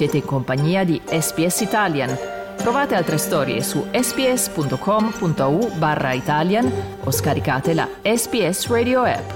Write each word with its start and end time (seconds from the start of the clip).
Siete 0.00 0.16
in 0.16 0.24
compagnia 0.24 0.82
di 0.82 0.98
SPS 1.04 1.60
Italian. 1.60 2.16
Trovate 2.56 2.94
altre 2.94 3.18
storie 3.18 3.62
su 3.62 3.84
sps.com.au 3.92 5.72
barra 5.76 6.14
Italian 6.14 6.72
o 7.04 7.10
scaricate 7.10 7.74
la 7.74 7.86
SPS 8.00 8.68
Radio 8.68 9.02
app. 9.02 9.30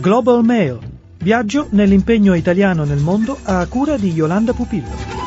Global 0.00 0.42
Mail. 0.42 0.80
Viaggio 1.18 1.68
nell'impegno 1.70 2.34
italiano 2.34 2.82
nel 2.82 2.98
mondo 2.98 3.38
a 3.44 3.64
cura 3.68 3.96
di 3.96 4.10
Yolanda 4.10 4.52
Pupillo. 4.52 5.19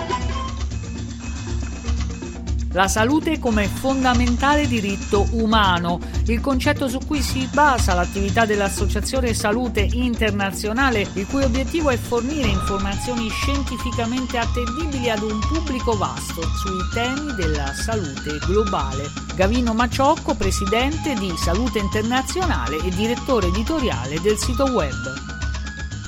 La 2.73 2.87
salute 2.87 3.37
come 3.37 3.67
fondamentale 3.67 4.67
diritto 4.67 5.27
umano, 5.33 5.99
il 6.25 6.41
concetto 6.41 6.87
su 6.87 6.97
cui 7.05 7.21
si 7.21 7.47
basa 7.53 7.93
l'attività 7.93 8.45
dell'Associazione 8.45 9.35
Salute 9.35 9.87
Internazionale, 9.91 11.07
il 11.13 11.27
cui 11.27 11.43
obiettivo 11.43 11.91
è 11.91 11.97
fornire 11.97 12.47
informazioni 12.47 13.29
scientificamente 13.29 14.39
attendibili 14.39 15.07
ad 15.11 15.21
un 15.21 15.39
pubblico 15.39 15.95
vasto 15.95 16.41
sui 16.41 16.81
temi 16.95 17.35
della 17.35 17.71
salute 17.75 18.39
globale. 18.47 19.03
Gavino 19.35 19.75
Maciocco, 19.75 20.33
presidente 20.33 21.13
di 21.13 21.31
Salute 21.37 21.77
Internazionale 21.77 22.77
e 22.77 22.89
direttore 22.89 23.47
editoriale 23.47 24.19
del 24.19 24.37
sito 24.39 24.63
web. 24.71 24.95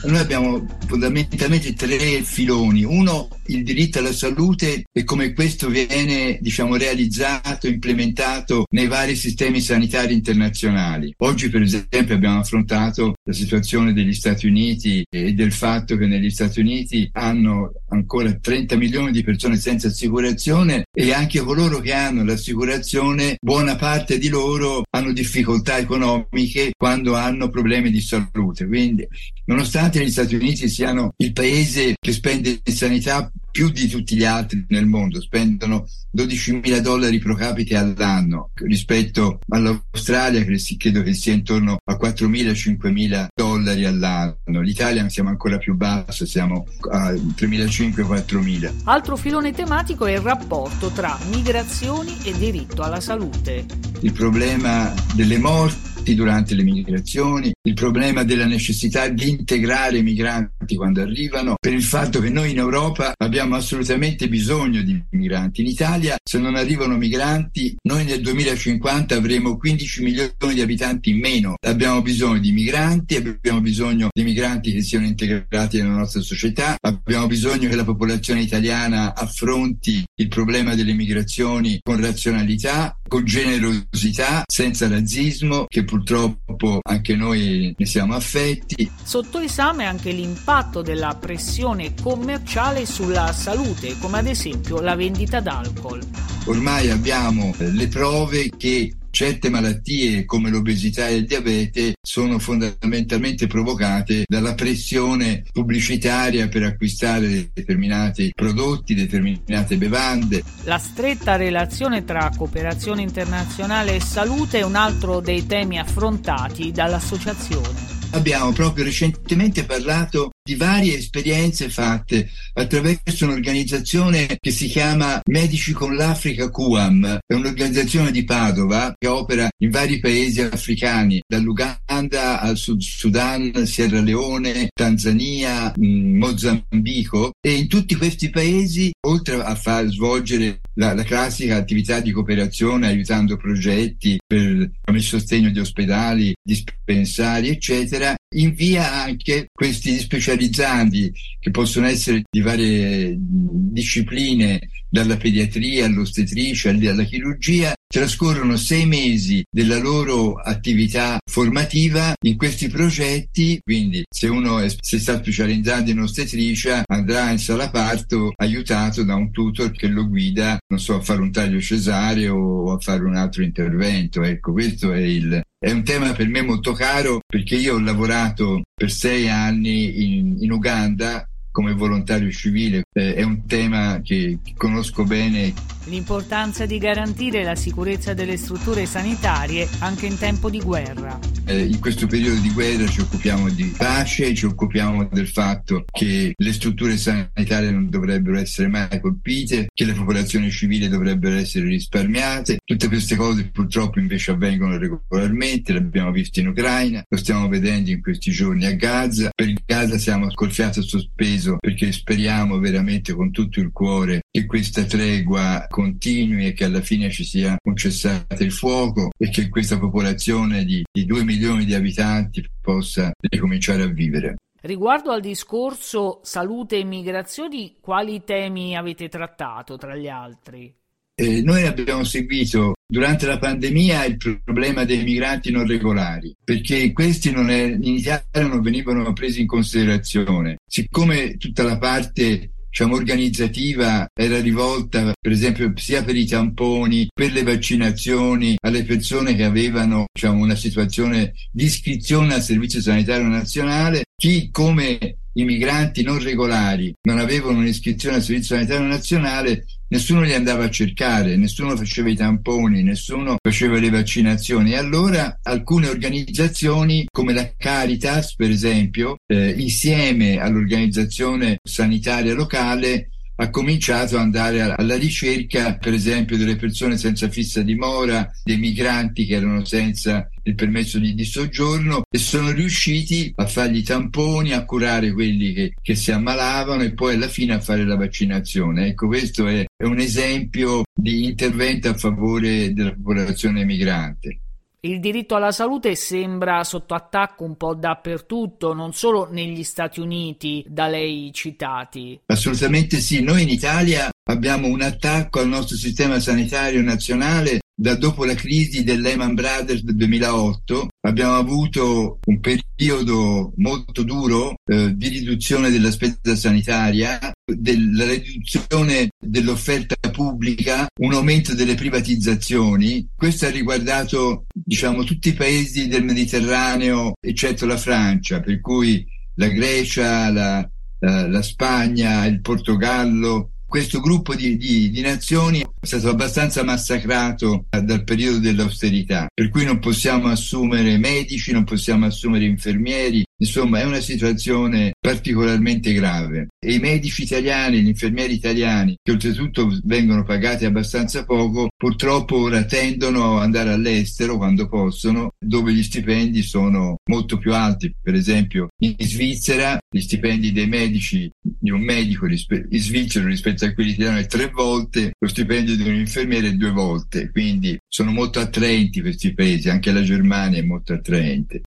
Noi 0.05 0.17
abbiamo 0.17 0.65
fondamentalmente 0.87 1.73
tre 1.73 2.23
filoni. 2.23 2.83
Uno, 2.83 3.27
il 3.47 3.63
diritto 3.63 3.99
alla 3.99 4.13
salute 4.13 4.85
e 4.91 5.03
come 5.03 5.33
questo 5.33 5.69
viene, 5.69 6.37
diciamo, 6.41 6.75
realizzato, 6.75 7.67
implementato 7.67 8.65
nei 8.71 8.87
vari 8.87 9.15
sistemi 9.15 9.61
sanitari 9.61 10.13
internazionali. 10.13 11.13
Oggi, 11.17 11.49
per 11.49 11.61
esempio, 11.61 12.15
abbiamo 12.15 12.39
affrontato 12.39 13.15
la 13.23 13.33
situazione 13.33 13.93
degli 13.93 14.13
Stati 14.13 14.47
Uniti 14.47 15.05
e 15.09 15.33
del 15.33 15.51
fatto 15.51 15.97
che 15.97 16.07
negli 16.07 16.29
Stati 16.29 16.59
Uniti 16.59 17.09
hanno 17.13 17.73
ancora 17.89 18.33
30 18.33 18.75
milioni 18.75 19.11
di 19.11 19.23
persone 19.23 19.57
senza 19.57 19.87
assicurazione 19.87 20.85
e 20.91 21.13
anche 21.13 21.39
coloro 21.39 21.79
che 21.79 21.93
hanno 21.93 22.23
l'assicurazione, 22.23 23.37
buona 23.39 23.75
parte 23.75 24.17
di 24.17 24.29
loro 24.29 24.83
hanno 24.89 25.13
difficoltà 25.13 25.77
economiche 25.77 26.71
quando 26.77 27.15
hanno 27.15 27.49
problemi 27.49 27.91
di 27.91 28.01
salute. 28.01 28.65
Quindi, 28.65 29.07
nonostante 29.45 30.03
gli 30.03 30.11
Stati 30.11 30.35
Uniti 30.35 30.67
siano 30.69 31.13
il 31.17 31.33
paese 31.33 31.95
che 31.99 32.11
spende 32.11 32.59
in 32.63 32.73
sanità 32.73 33.31
più 33.55 33.69
di 33.69 33.87
tutti 33.87 34.17
gli 34.17 34.25
altri 34.25 34.65
nel 34.67 34.85
mondo, 34.85 35.21
spendono 35.21 35.87
12 36.11 36.59
mila 36.61 36.81
dollari 36.81 37.19
pro 37.19 37.35
capite 37.35 37.77
all'anno 37.77 38.49
rispetto 38.55 39.39
all'Australia 39.47 40.43
che 40.43 40.59
credo 40.77 41.01
che 41.01 41.13
sia 41.13 41.31
intorno 41.31 41.77
a 41.81 41.95
4 41.95 42.27
mila 42.27 42.53
5 42.53 42.91
mila 42.91 43.29
dollari 43.33 43.85
all'anno. 43.85 44.59
L'Italia 44.59 45.07
siamo 45.07 45.29
ancora 45.29 45.57
più 45.57 45.73
basso, 45.73 46.25
siamo 46.25 46.65
a 46.91 47.13
3.500-4 47.13 48.43
mila. 48.43 48.73
Altro 48.83 49.15
filone 49.15 49.53
tematico 49.53 50.05
è 50.05 50.11
il 50.11 50.19
rapporto 50.19 50.89
tra 50.89 51.17
migrazioni 51.31 52.13
e 52.25 52.37
diritto 52.37 52.81
alla 52.81 52.99
salute. 52.99 53.65
Il 54.01 54.11
problema 54.11 54.93
delle 55.13 55.37
morti 55.37 55.94
durante 56.13 56.53
le 56.53 56.63
migrazioni, 56.63 57.51
il 57.63 57.73
problema 57.73 58.23
della 58.23 58.45
necessità 58.45 59.07
di 59.07 59.29
integrare 59.29 59.97
i 59.97 60.03
migranti 60.03 60.75
quando 60.75 61.01
arrivano, 61.01 61.55
per 61.59 61.73
il 61.73 61.83
fatto 61.83 62.19
che 62.19 62.29
noi 62.29 62.51
in 62.51 62.57
Europa 62.57 63.13
abbiamo 63.17 63.55
assolutamente 63.55 64.27
bisogno 64.27 64.81
di 64.81 65.01
migranti. 65.11 65.61
In 65.61 65.67
Italia, 65.67 66.15
se 66.23 66.37
non 66.37 66.55
arrivano 66.55 66.97
migranti, 66.97 67.75
noi 67.83 68.05
nel 68.05 68.21
2050 68.21 69.15
avremo 69.15 69.57
15 69.57 70.03
milioni 70.03 70.53
di 70.53 70.61
abitanti 70.61 71.09
in 71.09 71.19
meno. 71.19 71.55
Abbiamo 71.65 72.01
bisogno 72.01 72.39
di 72.39 72.51
migranti, 72.51 73.15
abbiamo 73.15 73.61
bisogno 73.61 74.09
di 74.11 74.23
migranti 74.23 74.71
che 74.71 74.81
siano 74.81 75.05
integrati 75.05 75.81
nella 75.81 75.95
nostra 75.95 76.21
società, 76.21 76.75
abbiamo 76.81 77.27
bisogno 77.27 77.69
che 77.69 77.75
la 77.75 77.83
popolazione 77.83 78.41
italiana 78.41 79.15
affronti 79.15 80.03
il 80.15 80.27
problema 80.27 80.75
delle 80.75 80.93
migrazioni 80.93 81.79
con 81.81 81.99
razionalità, 81.99 82.97
con 83.07 83.23
generosità, 83.23 84.43
senza 84.45 84.87
razzismo, 84.87 85.65
che 85.67 85.83
purtroppo 85.95 86.79
anche 86.83 87.15
noi 87.15 87.73
ne 87.77 87.85
siamo 87.85 88.15
affetti. 88.15 88.89
Sotto 89.01 89.39
esame 89.39 89.85
anche 89.85 90.11
l'impatto 90.11 90.81
della 90.81 91.15
pressione 91.17 91.93
commerciale 92.01 92.85
sulla 92.85 93.31
salute, 93.31 93.97
come 93.99 94.19
ad 94.19 94.27
esempio 94.27 94.81
la 94.81 94.95
vendita 94.95 95.39
d'alcol. 95.39 96.01
Ormai 96.45 96.89
abbiamo 96.89 97.53
le 97.57 97.87
prove 97.87 98.51
che 98.57 98.93
certe 99.15 99.49
malattie 99.49 100.25
come 100.25 100.49
l'obesità 100.49 101.07
e 101.07 101.15
il 101.15 101.25
diabete 101.25 101.93
sono 102.01 102.37
fondamentalmente 102.37 103.47
provocate 103.47 104.25
dalla 104.27 104.55
pressione 104.55 105.45
pubblicitaria 105.53 106.49
per 106.49 106.63
acquistare 106.63 107.49
determinati 107.53 108.33
prodotti, 108.35 108.93
determinate 108.93 109.77
bevande. 109.77 110.43
La 110.65 110.79
stretta 110.79 111.37
relazione 111.37 112.03
tra 112.03 112.29
cooperazione 112.35 113.03
internazionale 113.03 113.95
e 113.95 114.01
salute 114.01 114.59
è 114.59 114.63
un 114.63 114.75
altro 114.75 115.21
dei 115.21 115.45
temi 115.45 115.79
affrontati 115.79 116.71
dall'associazione. 116.73 117.94
Abbiamo 118.15 118.53
proprio 118.53 118.85
recentemente 118.85 119.65
parlato 119.65 120.31
di 120.41 120.55
varie 120.55 120.95
esperienze 120.95 121.69
fatte 121.69 122.29
attraverso 122.53 123.25
un'organizzazione 123.25 124.37
che 124.39 124.51
si 124.51 124.67
chiama 124.67 125.19
Medici 125.25 125.73
con 125.73 125.95
l'Africa 125.95 126.49
QAM, 126.49 127.19
è 127.25 127.33
un'organizzazione 127.33 128.11
di 128.11 128.23
Padova 128.23 128.93
che 128.97 129.07
opera 129.07 129.49
in 129.57 129.69
vari 129.69 129.99
paesi 129.99 130.39
africani, 130.39 131.21
dall'Uganda 131.27 131.84
al 131.97 132.57
Sud 132.57 132.81
Sudan, 132.81 133.65
Sierra 133.65 134.01
Leone, 134.01 134.67
Tanzania, 134.73 135.73
mm, 135.77 136.17
Mozambico. 136.17 137.31
E 137.39 137.53
in 137.53 137.67
tutti 137.67 137.95
questi 137.95 138.29
paesi, 138.29 138.91
oltre 139.07 139.35
a 139.35 139.55
far 139.55 139.87
svolgere 139.87 140.61
la, 140.75 140.93
la 140.93 141.03
classica 141.03 141.55
attività 141.55 141.99
di 141.99 142.11
cooperazione 142.11 142.87
aiutando 142.87 143.37
progetti 143.37 144.17
per 144.25 144.69
il 144.93 145.01
sostegno 145.01 145.49
di 145.49 145.59
ospedali, 145.59 146.33
dispensari, 146.41 147.49
eccetera, 147.49 148.15
invia 148.35 148.93
anche 148.93 149.47
questi 149.51 149.97
specializzandi 149.97 151.11
che 151.39 151.51
possono 151.51 151.87
essere 151.87 152.23
di 152.29 152.41
varie 152.41 153.15
discipline, 153.17 154.59
dalla 154.89 155.17
pediatria 155.17 155.85
all'ostetricia 155.85 156.69
alla 156.69 157.03
chirurgia, 157.03 157.73
trascorrono 157.85 158.55
sei 158.55 158.85
mesi 158.85 159.43
della 159.49 159.77
loro 159.77 160.35
attività 160.35 161.17
formativa 161.29 162.13
in 162.25 162.37
questi 162.37 162.69
progetti, 162.69 163.59
quindi 163.61 164.05
se 164.09 164.27
uno 164.27 164.59
è, 164.59 164.73
si 164.79 164.99
sta 164.99 165.17
specializzando 165.17 165.91
in 165.91 165.99
ostetricia 165.99 166.83
andrà 166.87 167.29
in 167.31 167.39
sala 167.39 167.69
parto 167.69 168.31
aiutato 168.37 169.03
da 169.03 169.15
un 169.15 169.31
tutor 169.31 169.71
che 169.71 169.87
lo 169.87 170.07
guida, 170.07 170.57
non 170.67 170.79
so, 170.79 170.95
a 170.95 171.01
fare 171.01 171.21
un 171.21 171.31
taglio 171.31 171.59
cesareo 171.59 172.35
o 172.35 172.73
a 172.73 172.79
fare 172.79 173.03
un 173.03 173.15
altro 173.15 173.43
intervento. 173.43 174.23
Ecco, 174.23 174.53
questo 174.53 174.93
è 174.93 175.01
il, 175.01 175.41
è 175.65 175.71
un 175.71 175.83
tema 175.83 176.13
per 176.13 176.27
me 176.27 176.43
molto 176.43 176.73
caro 176.73 177.21
perché 177.25 177.55
io 177.55 177.73
ho 177.73 177.79
lavorato 177.79 178.61
per 178.71 178.91
sei 178.91 179.27
anni 179.27 180.15
in, 180.15 180.37
in 180.41 180.51
Uganda 180.51 181.27
come 181.49 181.73
volontario 181.73 182.29
civile. 182.29 182.83
Eh, 182.93 183.15
è 183.15 183.23
un 183.23 183.47
tema 183.47 183.99
che 184.03 184.37
conosco 184.55 185.05
bene. 185.05 185.51
L'importanza 185.85 186.65
di 186.65 186.79
garantire 186.79 187.43
la 187.43 187.55
sicurezza 187.55 188.15
delle 188.15 188.37
strutture 188.37 188.87
sanitarie 188.87 189.67
anche 189.79 190.07
in 190.07 190.17
tempo 190.17 190.49
di 190.49 190.59
guerra. 190.59 191.19
Eh, 191.47 191.61
in 191.61 191.79
questo 191.79 192.07
periodo 192.07 192.41
di 192.41 192.49
guerra 192.51 192.87
ci 192.87 193.01
occupiamo 193.01 193.49
di 193.49 193.71
pace, 193.77 194.33
ci 194.33 194.45
occupiamo 194.45 195.07
del 195.11 195.27
fatto 195.27 195.85
che 195.91 196.33
le 196.35 196.53
strutture 196.53 196.97
sanitarie 196.97 197.69
non 197.69 197.87
dovrebbero 197.89 198.39
essere 198.39 198.67
mai 198.67 198.99
colpite, 198.99 199.67
che 199.71 199.85
le 199.85 199.93
popolazioni 199.93 200.49
civili 200.49 200.87
dovrebbero 200.87 201.35
essere 201.35 201.65
risparmiate. 201.65 202.57
Tutte 202.65 202.87
queste 202.87 203.15
cose 203.15 203.51
purtroppo 203.51 203.99
invece 203.99 204.31
avvengono 204.31 204.77
regolarmente, 204.77 205.71
l'abbiamo 205.71 206.11
visto 206.11 206.39
in 206.39 206.47
Ucraina, 206.47 207.03
lo 207.07 207.17
stiamo 207.17 207.47
vedendo 207.47 207.91
in 207.91 208.01
questi 208.01 208.31
giorni 208.31 208.65
a 208.65 208.71
Gaza. 208.71 209.29
Per 209.35 209.53
Gaza 209.63 209.99
siamo 209.99 210.27
col 210.33 210.51
fiato 210.51 210.81
sospeso 210.81 211.57
perché 211.59 211.91
speriamo 211.91 212.57
veramente 212.57 213.13
con 213.13 213.29
tutto 213.29 213.59
il 213.59 213.69
cuore 213.71 214.21
che 214.31 214.47
questa 214.47 214.83
tregua 214.83 215.67
continui 215.75 216.45
e 216.45 216.53
che 216.53 216.63
alla 216.63 216.79
fine 216.79 217.11
ci 217.11 217.25
sia 217.25 217.57
un 217.61 217.75
cessate 217.75 218.45
il 218.45 218.53
fuoco 218.53 219.09
e 219.17 219.29
che 219.29 219.49
questa 219.49 219.77
popolazione 219.77 220.63
di, 220.63 220.81
di 220.89 221.03
2 221.03 221.25
milioni 221.25 221.65
di 221.65 221.73
abitanti 221.73 222.47
possa 222.61 223.11
ricominciare 223.19 223.83
a 223.83 223.87
vivere. 223.87 224.35
Riguardo 224.61 225.11
al 225.11 225.19
discorso 225.19 226.21
salute 226.23 226.77
e 226.77 226.85
migrazioni, 226.85 227.75
quali 227.81 228.23
temi 228.23 228.77
avete 228.77 229.09
trattato 229.09 229.75
tra 229.75 229.97
gli 229.97 230.07
altri? 230.07 230.73
Eh, 231.13 231.41
noi 231.41 231.65
abbiamo 231.65 232.05
seguito 232.05 232.75
durante 232.87 233.25
la 233.25 233.37
pandemia 233.37 234.05
il 234.05 234.17
problema 234.17 234.85
dei 234.85 235.03
migranti 235.03 235.51
non 235.51 235.67
regolari, 235.67 236.33
perché 236.41 236.93
questi 236.93 237.31
non 237.31 237.49
è, 237.49 237.63
in 237.63 237.95
Italia 237.95 238.47
non 238.47 238.61
venivano 238.61 239.11
presi 239.11 239.41
in 239.41 239.47
considerazione. 239.47 240.55
Siccome 240.65 241.35
tutta 241.35 241.63
la 241.63 241.77
parte 241.77 242.51
diciamo, 242.75 242.95
organizzativa 242.95 244.05
era 244.13 244.41
rivolta 244.41 245.13
per 245.17 245.31
esempio 245.31 245.71
sia 245.77 246.03
per 246.03 246.17
i 246.17 246.25
tamponi, 246.25 247.07
per 247.13 247.31
le 247.31 247.43
vaccinazioni 247.43 248.57
alle 248.59 248.83
persone 248.83 249.33
che 249.33 249.45
avevano 249.45 250.07
diciamo, 250.11 250.43
una 250.43 250.55
situazione 250.55 251.33
di 251.51 251.63
iscrizione 251.63 252.33
al 252.33 252.41
Servizio 252.41 252.81
Sanitario 252.81 253.27
Nazionale, 253.27 254.03
chi 254.15 254.49
come 254.49 255.17
i 255.37 255.43
migranti 255.43 256.01
non 256.01 256.23
regolari 256.23 256.93
non 257.03 257.19
avevano 257.19 257.57
un'iscrizione 257.57 258.15
al 258.15 258.21
Servizio 258.23 258.55
Sanitario 258.55 258.87
Nazionale, 258.87 259.65
nessuno 259.89 260.21
li 260.21 260.33
andava 260.33 260.63
a 260.63 260.69
cercare, 260.69 261.35
nessuno 261.35 261.75
faceva 261.75 262.09
i 262.09 262.15
tamponi, 262.15 262.83
nessuno 262.83 263.35
faceva 263.41 263.77
le 263.77 263.89
vaccinazioni. 263.89 264.71
E 264.71 264.77
allora 264.77 265.39
alcune 265.43 265.89
organizzazioni 265.89 267.05
come 267.11 267.33
la 267.33 267.51
Caritas, 267.57 268.35
per 268.35 268.49
esempio, 268.49 269.17
eh, 269.27 269.49
insieme 269.57 270.39
all'organizzazione 270.39 271.57
sanitaria 271.61 272.33
locale, 272.33 273.09
ha 273.37 273.49
cominciato 273.49 274.15
ad 274.15 274.21
andare 274.21 274.61
alla 274.61 274.95
ricerca, 274.95 275.77
per 275.77 275.93
esempio, 275.93 276.37
delle 276.37 276.55
persone 276.55 276.97
senza 276.97 277.29
fissa 277.29 277.61
dimora, 277.61 278.29
dei 278.43 278.57
migranti 278.57 279.25
che 279.25 279.35
erano 279.35 279.65
senza 279.65 280.29
il 280.43 280.55
permesso 280.55 280.99
di, 280.99 281.13
di 281.13 281.25
soggiorno 281.25 282.03
e 282.09 282.17
sono 282.17 282.51
riusciti 282.51 283.31
a 283.35 283.45
fargli 283.45 283.83
tamponi, 283.83 284.53
a 284.53 284.63
curare 284.63 285.11
quelli 285.11 285.53
che, 285.53 285.73
che, 285.81 285.95
si 285.95 286.11
ammalavano 286.11 286.83
e 286.83 286.93
poi 286.93 287.15
alla 287.15 287.27
fine 287.27 287.55
a 287.55 287.59
fare 287.59 287.83
la 287.83 287.95
vaccinazione. 287.95 288.87
Ecco, 288.87 289.07
questo 289.07 289.47
è, 289.47 289.65
è 289.75 289.83
un 289.83 289.99
esempio 289.99 290.83
di 290.93 291.25
intervento 291.25 291.89
a 291.89 291.95
favore 291.95 292.73
della 292.73 292.93
popolazione 292.93 293.65
migrante. 293.65 294.39
Il 294.85 294.99
diritto 294.99 295.33
alla 295.33 295.51
salute 295.51 295.95
sembra 295.95 296.63
sotto 296.63 296.93
attacco 296.93 297.43
un 297.43 297.57
po' 297.57 297.73
dappertutto, 297.73 298.71
non 298.73 298.93
solo 298.93 299.27
negli 299.31 299.63
Stati 299.63 299.99
Uniti 299.99 300.63
da 300.67 300.85
lei 300.85 301.31
citati. 301.33 302.21
Assolutamente 302.27 302.99
sì, 302.99 303.23
noi 303.23 303.41
in 303.41 303.49
Italia 303.49 304.11
abbiamo 304.29 304.67
un 304.67 304.83
attacco 304.83 305.39
al 305.39 305.47
nostro 305.47 305.75
sistema 305.75 306.19
sanitario 306.19 306.83
nazionale 306.83 307.61
da 307.77 307.95
dopo 307.95 308.23
la 308.23 308.35
crisi 308.35 308.83
del 308.83 309.01
Lehman 309.01 309.33
Brothers 309.33 309.81
del 309.81 309.95
2008 309.95 310.87
abbiamo 311.01 311.35
avuto 311.35 312.19
un 312.25 312.39
periodo 312.39 313.51
molto 313.57 314.03
duro 314.03 314.55
eh, 314.65 314.93
di 314.95 315.09
riduzione 315.09 315.69
della 315.69 315.91
spesa 315.91 316.35
sanitaria, 316.35 317.19
della 317.45 318.05
riduzione 318.05 319.09
dell'offerta 319.19 319.95
pubblica, 320.09 320.87
un 321.01 321.13
aumento 321.13 321.53
delle 321.53 321.75
privatizzazioni. 321.75 323.05
Questo 323.13 323.45
ha 323.45 323.49
riguardato 323.49 324.45
diciamo, 324.53 325.03
tutti 325.03 325.29
i 325.29 325.33
paesi 325.33 325.87
del 325.89 326.05
Mediterraneo, 326.05 327.13
eccetto 327.19 327.65
la 327.65 327.77
Francia, 327.77 328.39
per 328.39 328.61
cui 328.61 329.05
la 329.35 329.47
Grecia, 329.47 330.31
la, 330.31 330.69
la, 330.99 331.27
la 331.27 331.41
Spagna, 331.41 332.25
il 332.25 332.39
Portogallo, 332.39 333.54
questo 333.75 333.99
gruppo 333.99 334.35
di, 334.35 334.55
di, 334.55 334.89
di, 334.89 335.01
nazioni 335.01 335.59
è 335.59 335.85
stato 335.85 336.07
abbastanza 336.07 336.63
massacrato 336.63 337.65
dal 337.69 338.05
periodo 338.05 338.39
dell'austerità, 338.39 339.27
per 339.33 339.49
cui 339.49 339.65
non 339.65 339.79
possiamo 339.79 340.29
assumere 340.29 340.97
medici, 340.97 341.51
non 341.51 341.65
possiamo 341.65 342.05
assumere 342.05 342.45
infermieri, 342.45 343.24
Insomma, 343.37 343.79
è 343.79 343.83
una 343.83 343.99
situazione 343.99 344.93
particolarmente 344.97 345.91
grave 345.91 346.47
e 346.57 346.73
i 346.73 346.79
medici 346.79 347.23
italiani, 347.23 347.81
gli 347.81 347.87
infermieri 347.87 348.33
italiani, 348.33 348.95
che 349.01 349.11
oltretutto 349.11 349.77
vengono 349.83 350.23
pagati 350.23 350.63
abbastanza 350.65 351.25
poco, 351.25 351.67
purtroppo 351.75 352.37
ora 352.37 352.63
tendono 352.63 353.37
ad 353.37 353.43
andare 353.43 353.71
all'estero 353.71 354.37
quando 354.37 354.67
possono, 354.69 355.31
dove 355.37 355.73
gli 355.73 355.83
stipendi 355.83 356.41
sono 356.43 356.97
molto 357.09 357.37
più 357.37 357.53
alti. 357.53 357.93
Per 358.01 358.13
esempio, 358.13 358.69
in 358.83 358.95
Svizzera 358.99 359.77
gli 359.89 360.01
stipendi 360.01 360.51
dei 360.51 360.67
medici 360.67 361.29
di 361.41 361.71
un 361.71 361.81
medico 361.81 362.25
in 362.25 362.79
svizzero 362.79 363.27
rispetto 363.27 363.65
a 363.65 363.73
quelli 363.73 363.91
italiani 363.91 364.23
è 364.23 364.27
tre 364.27 364.49
volte, 364.49 365.11
lo 365.17 365.27
stipendio 365.27 365.75
di 365.75 365.87
un 365.87 365.95
infermiere 365.95 366.49
è 366.49 366.53
due 366.53 366.71
volte, 366.71 367.29
quindi 367.31 367.77
sono 367.87 368.11
molto 368.11 368.39
attraenti 368.39 369.01
questi 369.01 369.33
paesi, 369.33 369.69
anche 369.69 369.91
la 369.91 370.03
Germania 370.03 370.59
è 370.59 370.63
molto 370.63 370.93
attraente. 370.93 371.61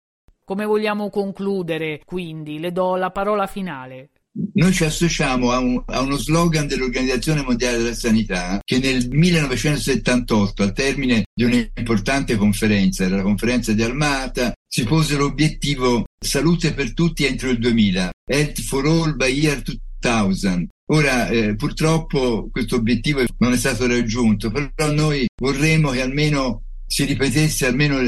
Come 0.49 0.65
vogliamo 0.65 1.11
concludere, 1.11 2.01
quindi? 2.03 2.57
Le 2.57 2.71
do 2.71 2.95
la 2.95 3.11
parola 3.11 3.45
finale. 3.45 4.09
Noi 4.55 4.73
ci 4.73 4.83
associamo 4.83 5.51
a, 5.51 5.59
un, 5.59 5.79
a, 5.85 5.99
uno 5.99 6.17
slogan 6.17 6.65
dell'Organizzazione 6.65 7.43
Mondiale 7.43 7.77
della 7.77 7.93
Sanità 7.93 8.59
che 8.63 8.79
nel 8.79 9.09
1978, 9.11 10.63
al 10.63 10.73
termine 10.73 11.25
di 11.31 11.43
un'importante 11.43 12.35
conferenza, 12.35 13.07
la 13.07 13.21
conferenza 13.21 13.73
di 13.73 13.83
Almata, 13.83 14.51
si 14.67 14.85
pose 14.85 15.17
l'obiettivo 15.17 16.05
salute 16.19 16.73
per 16.73 16.95
tutti 16.95 17.25
entro 17.25 17.51
il 17.51 17.59
2000, 17.59 18.09
Health 18.27 18.61
for 18.61 18.87
All 18.87 19.15
by 19.15 19.31
Year 19.31 19.61
2000. 19.61 20.65
Ora, 20.91 21.27
eh, 21.27 21.55
purtroppo 21.55 22.49
questo 22.51 22.77
obiettivo 22.77 23.21
non 23.37 23.53
è 23.53 23.57
stato 23.57 23.85
raggiunto, 23.85 24.49
però 24.49 24.91
noi 24.91 25.27
vorremmo 25.39 25.91
che 25.91 26.01
almeno 26.01 26.63
si 26.87 27.03
ripetesse 27.03 27.67
almeno 27.67 27.99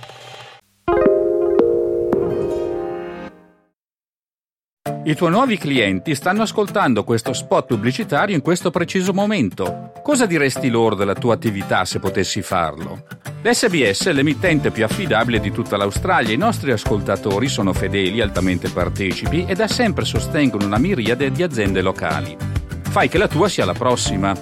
I 5.03 5.15
tuoi 5.15 5.31
nuovi 5.31 5.57
clienti 5.57 6.13
stanno 6.13 6.43
ascoltando 6.43 7.03
questo 7.03 7.33
spot 7.33 7.65
pubblicitario 7.65 8.35
in 8.35 8.41
questo 8.43 8.69
preciso 8.69 9.13
momento. 9.13 9.93
Cosa 10.03 10.27
diresti 10.27 10.69
loro 10.69 10.93
della 10.93 11.15
tua 11.15 11.33
attività 11.33 11.85
se 11.85 11.97
potessi 11.97 12.43
farlo? 12.43 13.05
L'SBS 13.41 14.05
è 14.05 14.13
l'emittente 14.13 14.69
più 14.69 14.83
affidabile 14.83 15.39
di 15.39 15.51
tutta 15.51 15.75
l'Australia. 15.75 16.35
I 16.35 16.37
nostri 16.37 16.71
ascoltatori 16.71 17.47
sono 17.47 17.73
fedeli, 17.73 18.21
altamente 18.21 18.69
partecipi 18.69 19.43
e 19.47 19.55
da 19.55 19.67
sempre 19.67 20.05
sostengono 20.05 20.67
una 20.67 20.77
miriade 20.77 21.31
di 21.31 21.41
aziende 21.41 21.81
locali. 21.81 22.37
Fai 22.83 23.09
che 23.09 23.17
la 23.17 23.27
tua 23.27 23.49
sia 23.49 23.65
la 23.65 23.73
prossima. 23.73 24.35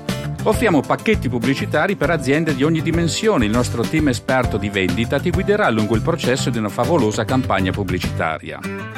Offriamo 0.44 0.82
pacchetti 0.82 1.30
pubblicitari 1.30 1.96
per 1.96 2.10
aziende 2.10 2.54
di 2.54 2.66
ogni 2.66 2.82
dimensione. 2.82 3.46
Il 3.46 3.52
nostro 3.52 3.84
team 3.84 4.10
esperto 4.10 4.58
di 4.58 4.68
vendita 4.68 5.22
ti 5.22 5.30
guiderà 5.30 5.70
lungo 5.70 5.96
il 5.96 6.02
processo 6.02 6.50
di 6.50 6.58
una 6.58 6.70
favolosa 6.70 7.24
campagna 7.24 7.72
pubblicitaria. 7.72 8.89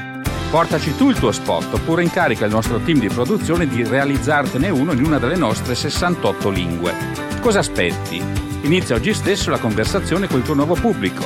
Portaci 0.51 0.97
tu 0.97 1.09
il 1.09 1.17
tuo 1.17 1.31
spot 1.31 1.75
oppure 1.75 2.03
incarica 2.03 2.43
il 2.43 2.51
nostro 2.51 2.77
team 2.79 2.99
di 2.99 3.07
produzione 3.07 3.65
di 3.67 3.85
realizzartene 3.85 4.69
uno 4.69 4.91
in 4.91 5.05
una 5.05 5.17
delle 5.17 5.37
nostre 5.37 5.75
68 5.75 6.49
lingue. 6.49 6.93
Cosa 7.39 7.59
aspetti? 7.59 8.21
Inizia 8.63 8.95
oggi 8.95 9.13
stesso 9.13 9.49
la 9.49 9.59
conversazione 9.59 10.27
col 10.27 10.43
tuo 10.43 10.53
nuovo 10.53 10.75
pubblico. 10.75 11.23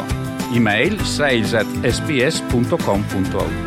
Email 0.51 1.01
sales 1.01 1.53
at 1.55 1.65
sps.com.au 1.87 3.64